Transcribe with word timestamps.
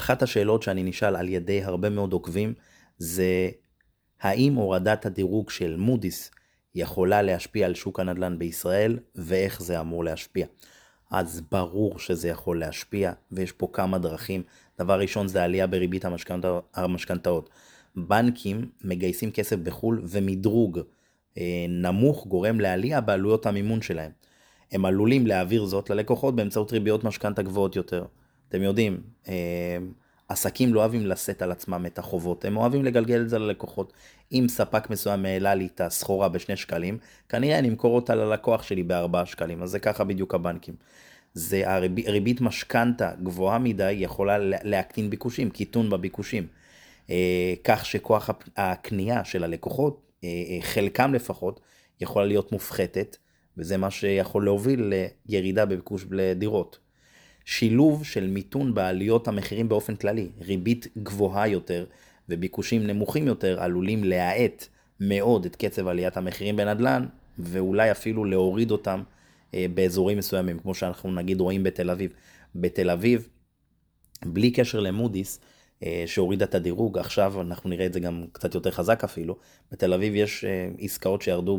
אחת 0.00 0.22
השאלות 0.22 0.62
שאני 0.62 0.82
נשאל 0.82 1.16
על 1.16 1.28
ידי 1.28 1.64
הרבה 1.64 1.90
מאוד 1.90 2.12
עוקבים 2.12 2.54
זה 2.98 3.50
האם 4.20 4.54
הורדת 4.54 5.06
הדירוג 5.06 5.50
של 5.50 5.76
מודי'ס 5.76 6.30
יכולה 6.74 7.22
להשפיע 7.22 7.66
על 7.66 7.74
שוק 7.74 8.00
הנדל"ן 8.00 8.38
בישראל 8.38 8.98
ואיך 9.14 9.62
זה 9.62 9.80
אמור 9.80 10.04
להשפיע. 10.04 10.46
אז 11.10 11.42
ברור 11.50 11.98
שזה 11.98 12.28
יכול 12.28 12.60
להשפיע 12.60 13.12
ויש 13.32 13.52
פה 13.52 13.68
כמה 13.72 13.98
דרכים. 13.98 14.42
דבר 14.78 15.00
ראשון 15.00 15.28
זה 15.28 15.42
עלייה 15.42 15.66
בריבית 15.66 16.04
המשכנתאות. 16.74 17.50
בנקים 17.96 18.70
מגייסים 18.84 19.30
כסף 19.30 19.56
בחו"ל 19.56 20.02
ומדרוג 20.04 20.80
אה, 21.38 21.66
נמוך 21.68 22.26
גורם 22.26 22.60
לעלייה 22.60 23.00
בעלויות 23.00 23.46
המימון 23.46 23.82
שלהם. 23.82 24.10
הם 24.72 24.84
עלולים 24.84 25.26
להעביר 25.26 25.64
זאת 25.64 25.90
ללקוחות 25.90 26.36
באמצעות 26.36 26.72
ריביות 26.72 27.04
משכנתה 27.04 27.42
גבוהות 27.42 27.76
יותר. 27.76 28.04
אתם 28.50 28.62
יודעים, 28.62 29.00
אה, 29.28 29.78
עסקים 30.28 30.74
לא 30.74 30.80
אוהבים 30.80 31.06
לשאת 31.06 31.42
על 31.42 31.52
עצמם 31.52 31.86
את 31.86 31.98
החובות, 31.98 32.44
הם 32.44 32.56
אוהבים 32.56 32.84
לגלגל 32.84 33.20
את 33.20 33.28
זה 33.28 33.38
ללקוחות. 33.38 33.92
אם 34.32 34.46
ספק 34.48 34.90
מסוים 34.90 35.24
העלה 35.24 35.54
לי 35.54 35.68
את 35.74 35.80
הסחורה 35.80 36.28
בשני 36.28 36.56
שקלים, 36.56 36.98
כנראה 37.28 37.58
אני 37.58 37.68
אמכור 37.68 37.96
אותה 37.96 38.14
ללקוח 38.14 38.62
שלי 38.62 38.82
בארבעה 38.82 39.26
שקלים, 39.26 39.62
אז 39.62 39.70
זה 39.70 39.78
ככה 39.78 40.04
בדיוק 40.04 40.34
הבנקים. 40.34 40.74
זה 41.34 41.70
הריבית 41.70 42.08
הריב, 42.08 42.26
משכנתה 42.40 43.10
גבוהה 43.22 43.58
מדי 43.58 43.92
יכולה 43.92 44.36
להקטין 44.40 45.10
ביקושים, 45.10 45.50
קיטון 45.50 45.90
בביקושים. 45.90 46.46
אה, 47.10 47.54
כך 47.64 47.86
שכוח 47.86 48.30
הקנייה 48.56 49.24
של 49.24 49.44
הלקוחות, 49.44 50.12
אה, 50.24 50.28
חלקם 50.60 51.14
לפחות, 51.14 51.60
יכולה 52.00 52.26
להיות 52.26 52.52
מופחתת, 52.52 53.16
וזה 53.58 53.76
מה 53.76 53.90
שיכול 53.90 54.44
להוביל 54.44 54.92
לירידה 55.26 55.66
בביקוש 55.66 56.06
לדירות. 56.10 56.78
שילוב 57.50 58.04
של 58.04 58.26
מיתון 58.26 58.74
בעליות 58.74 59.28
המחירים 59.28 59.68
באופן 59.68 59.96
כללי, 59.96 60.28
ריבית 60.40 60.86
גבוהה 61.02 61.48
יותר 61.48 61.84
וביקושים 62.28 62.86
נמוכים 62.86 63.26
יותר 63.26 63.62
עלולים 63.62 64.04
להאט 64.04 64.66
מאוד 65.00 65.44
את 65.44 65.56
קצב 65.56 65.88
עליית 65.88 66.16
המחירים 66.16 66.56
בנדל"ן 66.56 67.06
ואולי 67.38 67.90
אפילו 67.90 68.24
להוריד 68.24 68.70
אותם 68.70 69.02
אה, 69.54 69.66
באזורים 69.74 70.18
מסוימים, 70.18 70.58
כמו 70.58 70.74
שאנחנו 70.74 71.10
נגיד 71.10 71.40
רואים 71.40 71.62
בתל 71.62 71.90
אביב. 71.90 72.12
בתל 72.54 72.90
אביב, 72.90 73.28
בלי 74.24 74.50
קשר 74.50 74.80
למודי'ס, 74.80 75.40
אה, 75.82 76.04
שהורידה 76.06 76.44
את 76.44 76.54
הדירוג, 76.54 76.98
עכשיו 76.98 77.40
אנחנו 77.40 77.70
נראה 77.70 77.86
את 77.86 77.92
זה 77.92 78.00
גם 78.00 78.24
קצת 78.32 78.54
יותר 78.54 78.70
חזק 78.70 79.04
אפילו, 79.04 79.36
בתל 79.72 79.94
אביב 79.94 80.14
יש 80.14 80.44
אה, 80.44 80.68
עסקאות 80.78 81.22
שירדו 81.22 81.58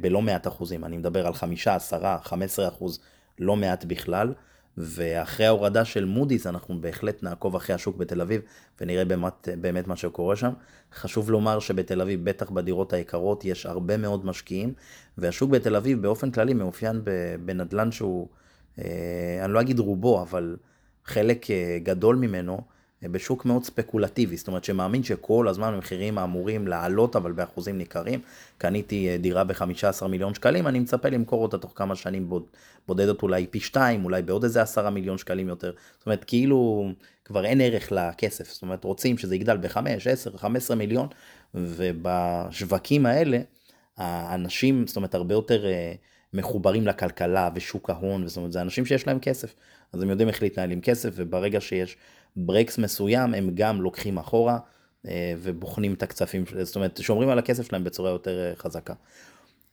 בלא 0.00 0.22
מעט 0.22 0.46
אחוזים, 0.46 0.84
אני 0.84 0.96
מדבר 0.96 1.26
על 1.26 1.34
חמישה, 1.34 1.74
עשרה, 1.74 2.18
חמש 2.22 2.44
עשרה 2.44 2.68
אחוז 2.68 3.00
לא 3.38 3.56
מעט 3.56 3.84
בכלל, 3.84 4.32
ואחרי 4.78 5.46
ההורדה 5.46 5.84
של 5.84 6.04
מודי'ס 6.04 6.46
אנחנו 6.46 6.80
בהחלט 6.80 7.22
נעקוב 7.22 7.56
אחרי 7.56 7.74
השוק 7.74 7.96
בתל 7.96 8.20
אביב 8.20 8.40
ונראה 8.80 9.04
באמת, 9.04 9.48
באמת 9.60 9.86
מה 9.86 9.96
שקורה 9.96 10.36
שם. 10.36 10.52
חשוב 10.94 11.30
לומר 11.30 11.58
שבתל 11.58 12.00
אביב, 12.00 12.24
בטח 12.24 12.50
בדירות 12.50 12.92
היקרות, 12.92 13.44
יש 13.44 13.66
הרבה 13.66 13.96
מאוד 13.96 14.26
משקיעים, 14.26 14.72
והשוק 15.18 15.50
בתל 15.50 15.76
אביב 15.76 16.02
באופן 16.02 16.30
כללי 16.30 16.54
מאופיין 16.54 17.02
בנדלן 17.44 17.92
שהוא, 17.92 18.28
אה, 18.78 19.40
אני 19.44 19.52
לא 19.52 19.60
אגיד 19.60 19.78
רובו, 19.78 20.22
אבל 20.22 20.56
חלק 21.04 21.50
אה, 21.50 21.78
גדול 21.82 22.16
ממנו, 22.16 22.60
בשוק 23.02 23.44
מאוד 23.44 23.64
ספקולטיבי, 23.64 24.36
זאת 24.36 24.48
אומרת 24.48 24.64
שמאמין 24.64 25.02
שכל 25.02 25.48
הזמן 25.48 25.74
המחירים 25.74 26.18
אמורים 26.18 26.68
לעלות 26.68 27.16
אבל 27.16 27.32
באחוזים 27.32 27.78
ניכרים. 27.78 28.20
קניתי 28.58 29.08
אה, 29.08 29.16
דירה 29.18 29.44
ב-15 29.44 30.06
מיליון 30.06 30.34
שקלים, 30.34 30.66
אני 30.66 30.78
מצפה 30.78 31.08
למכור 31.08 31.42
אותה 31.42 31.58
תוך 31.58 31.72
כמה 31.74 31.96
שנים 31.96 32.28
בוד, 32.28 32.42
בודדת 32.88 33.22
אולי 33.22 33.46
פי 33.46 33.60
2, 33.60 34.04
אולי 34.04 34.22
בעוד 34.22 34.44
איזה 34.44 34.62
10 34.62 34.90
מיליון 34.90 35.18
שקלים 35.18 35.48
יותר. 35.48 35.72
זאת 35.98 36.06
אומרת 36.06 36.24
כאילו 36.24 36.90
כבר 37.24 37.44
אין 37.44 37.60
ערך 37.60 37.92
לכסף, 37.92 38.52
זאת 38.52 38.62
אומרת 38.62 38.84
רוצים 38.84 39.18
שזה 39.18 39.34
יגדל 39.34 39.56
ב-5, 39.56 39.78
10, 40.10 40.36
15 40.36 40.76
מיליון, 40.76 41.08
ובשווקים 41.54 43.06
האלה 43.06 43.38
האנשים, 43.96 44.86
זאת 44.86 44.96
אומרת 44.96 45.14
הרבה 45.14 45.34
יותר 45.34 45.66
אה, 45.66 45.92
מחוברים 46.34 46.86
לכלכלה 46.86 47.50
ושוק 47.54 47.90
ההון, 47.90 48.26
זאת 48.26 48.36
אומרת 48.36 48.52
זה 48.52 48.60
אנשים 48.60 48.86
שיש 48.86 49.06
להם 49.06 49.18
כסף, 49.18 49.54
אז 49.92 50.02
הם 50.02 50.10
יודעים 50.10 50.28
איך 50.28 50.42
להתנהל 50.42 50.70
עם 50.70 50.80
כסף, 50.80 51.10
וברגע 51.16 51.60
שיש 51.60 51.96
ברקס 52.36 52.78
מסוים 52.78 53.34
הם 53.34 53.50
גם 53.54 53.82
לוקחים 53.82 54.18
אחורה 54.18 54.58
אה, 55.06 55.34
ובוחנים 55.38 55.94
את 55.94 56.02
הקצפים, 56.02 56.44
זאת 56.62 56.76
אומרת 56.76 56.98
שומרים 57.02 57.28
על 57.28 57.38
הכסף 57.38 57.66
שלהם 57.66 57.84
בצורה 57.84 58.10
יותר 58.10 58.50
אה, 58.50 58.56
חזקה. 58.56 58.94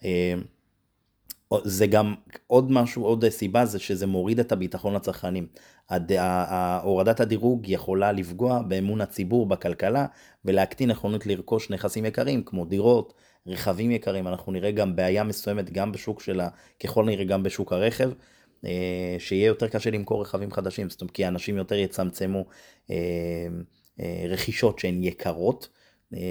אה, 0.05 0.33
זה 1.63 1.87
גם 1.87 2.15
עוד 2.47 2.71
משהו, 2.71 3.03
עוד 3.03 3.29
סיבה 3.29 3.65
זה 3.65 3.79
שזה 3.79 4.07
מוריד 4.07 4.39
את 4.39 4.51
הביטחון 4.51 4.93
לצרכנים. 4.93 5.47
הורדת 6.83 7.19
הדירוג 7.19 7.69
יכולה 7.69 8.11
לפגוע 8.11 8.61
באמון 8.61 9.01
הציבור 9.01 9.45
בכלכלה 9.45 10.05
ולהקטין 10.45 10.89
נכונות 10.89 11.25
לרכוש 11.25 11.69
נכסים 11.69 12.05
יקרים 12.05 12.43
כמו 12.43 12.65
דירות, 12.65 13.13
רכבים 13.47 13.91
יקרים, 13.91 14.27
אנחנו 14.27 14.51
נראה 14.51 14.71
גם 14.71 14.95
בעיה 14.95 15.23
מסוימת 15.23 15.71
גם 15.71 15.91
בשוק 15.91 16.21
שלה, 16.21 16.49
ככל 16.83 17.05
נראה 17.05 17.25
גם 17.25 17.43
בשוק 17.43 17.73
הרכב, 17.73 18.11
שיהיה 19.19 19.47
יותר 19.47 19.67
קשה 19.67 19.91
למכור 19.91 20.21
רכבים 20.21 20.51
חדשים, 20.51 20.89
זאת 20.89 21.01
אומרת 21.01 21.11
כי 21.11 21.27
אנשים 21.27 21.57
יותר 21.57 21.75
יצמצמו 21.75 22.45
אה, 22.91 22.95
אה, 23.99 24.25
רכישות 24.29 24.79
שהן 24.79 25.03
יקרות, 25.03 25.69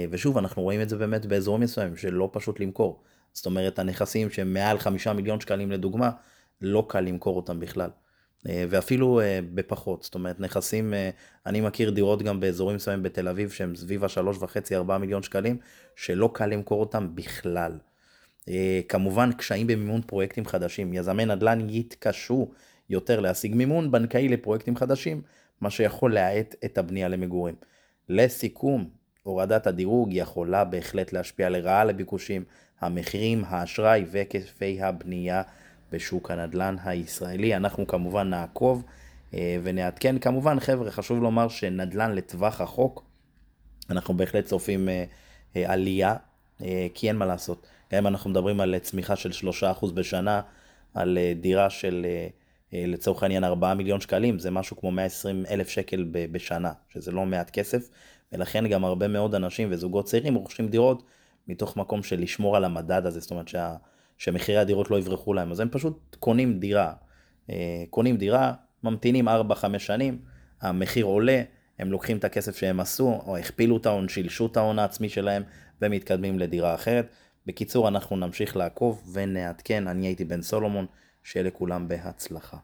ושוב 0.09 0.37
אנחנו 0.37 0.61
רואים 0.61 0.81
את 0.81 0.89
זה 0.89 0.97
באמת 0.97 1.25
באזורים 1.25 1.61
מסוימים 1.61 1.97
שלא 1.97 2.29
פשוט 2.33 2.59
למכור, 2.59 3.03
זאת 3.33 3.45
אומרת 3.45 3.79
הנכסים 3.79 4.29
שהם 4.29 4.53
מעל 4.53 4.77
חמישה 4.77 5.13
מיליון 5.13 5.39
שקלים 5.39 5.71
לדוגמה, 5.71 6.11
לא 6.61 6.85
קל 6.89 6.99
למכור 6.99 7.35
אותם 7.35 7.59
בכלל. 7.59 7.89
ואפילו 8.45 9.21
בפחות, 9.53 10.03
זאת 10.03 10.15
אומרת 10.15 10.39
נכסים, 10.39 10.93
אני 11.45 11.61
מכיר 11.61 11.91
דירות 11.91 12.21
גם 12.21 12.39
באזורים 12.39 12.75
מסוימים 12.75 13.03
בתל 13.03 13.27
אביב 13.27 13.51
שהם 13.51 13.75
סביב 13.75 14.03
השלוש 14.03 14.37
וחצי 14.39 14.75
ארבעה 14.75 14.97
מיליון 14.97 15.23
שקלים, 15.23 15.57
שלא 15.95 16.29
קל 16.33 16.45
למכור 16.45 16.79
אותם 16.79 17.15
בכלל. 17.15 17.77
אה, 18.49 18.81
כמובן 18.89 19.31
קשיים 19.31 19.67
במימון 19.67 20.01
פרויקטים 20.01 20.45
חדשים. 20.45 20.93
יזמי 20.93 21.25
נדל"ן 21.25 21.69
יתקשו 21.69 22.51
יותר 22.89 23.19
להשיג 23.19 23.55
מימון 23.55 23.91
בנקאי 23.91 24.27
לפרויקטים 24.27 24.75
חדשים, 24.75 25.21
מה 25.61 25.69
שיכול 25.69 26.13
להאט 26.13 26.55
את 26.65 26.77
הבנייה 26.77 27.07
למגורים. 27.07 27.55
לסיכום, 28.09 28.89
הורדת 29.23 29.67
הדירוג 29.67 30.13
יכולה 30.13 30.63
בהחלט 30.63 31.13
להשפיע 31.13 31.49
לרעה 31.49 31.85
לביקושים, 31.85 32.43
המחירים, 32.81 33.43
האשראי 33.47 34.05
והיקפי 34.11 34.81
הבנייה 34.81 35.41
בשוק 35.91 36.31
הנדל"ן 36.31 36.75
הישראלי. 36.83 37.55
אנחנו 37.55 37.87
כמובן 37.87 38.29
נעקוב 38.29 38.83
אה, 39.33 39.57
ונעדכן. 39.63 40.19
כמובן, 40.19 40.59
חבר'ה, 40.59 40.91
חשוב 40.91 41.23
לומר 41.23 41.47
שנדל"ן 41.47 42.11
לטווח 42.11 42.61
החוק, 42.61 43.03
אנחנו 43.89 44.13
בהחלט 44.13 44.45
צופים 44.45 44.89
אה, 44.89 45.05
עלייה, 45.65 46.15
כי 46.93 47.07
אין 47.07 47.15
מה 47.15 47.25
לעשות. 47.25 47.67
גם 47.93 48.07
אנחנו 48.07 48.29
מדברים 48.29 48.59
על 48.59 48.79
צמיחה 48.79 49.15
של 49.15 49.49
3% 49.81 49.91
בשנה, 49.93 50.41
על 50.93 51.17
אה, 51.17 51.33
דירה 51.41 51.69
של 51.69 52.05
אה, 52.05 52.27
אה, 52.73 52.85
לצורך 52.87 53.23
העניין 53.23 53.43
4 53.43 53.73
מיליון 53.73 54.01
שקלים, 54.01 54.39
זה 54.39 54.51
משהו 54.51 54.77
כמו 54.77 54.91
120 54.91 55.45
אלף 55.49 55.69
שקל 55.69 56.05
בשנה, 56.11 56.71
שזה 56.89 57.11
לא 57.11 57.25
מעט 57.25 57.49
כסף, 57.49 57.89
ולכן 58.31 58.67
גם 58.67 58.85
הרבה 58.85 59.07
מאוד 59.07 59.35
אנשים 59.35 59.67
וזוגות 59.71 60.05
צעירים 60.05 60.35
רוכשים 60.35 60.67
דירות 60.67 61.03
מתוך 61.47 61.77
מקום 61.77 62.03
של 62.03 62.19
לשמור 62.19 62.57
על 62.57 62.65
המדד 62.65 63.05
הזה, 63.05 63.19
זאת 63.19 63.31
אומרת 63.31 63.47
שה, 63.47 63.75
שמחירי 64.17 64.57
הדירות 64.57 64.91
לא 64.91 64.99
יברחו 64.99 65.33
להם, 65.33 65.51
אז 65.51 65.59
הם 65.59 65.69
פשוט 65.71 66.15
קונים 66.19 66.59
דירה, 66.59 66.93
קונים 67.89 68.17
דירה, 68.17 68.53
ממתינים 68.83 69.27
4-5 69.27 69.31
שנים, 69.77 70.17
המחיר 70.61 71.05
עולה, 71.05 71.41
הם 71.79 71.91
לוקחים 71.91 72.17
את 72.17 72.23
הכסף 72.23 72.57
שהם 72.57 72.79
עשו, 72.79 73.21
או 73.25 73.37
הכפילו 73.37 73.77
את 73.77 73.85
ההון, 73.85 74.09
שילשו 74.09 74.45
את 74.45 74.57
ההון 74.57 74.79
העצמי 74.79 75.09
שלהם, 75.09 75.43
ומתקדמים 75.83 76.39
לדירה 76.39 76.75
אחרת. 76.75 77.07
בקיצור, 77.45 77.87
אנחנו 77.87 78.15
נמשיך 78.15 78.57
לעקוב 78.57 79.09
ונעדכן. 79.13 79.87
אני 79.87 80.07
הייתי 80.07 80.25
בן 80.25 80.41
סולומון, 80.41 80.85
שיהיה 81.23 81.45
לכולם 81.45 81.87
בהצלחה. 81.87 82.57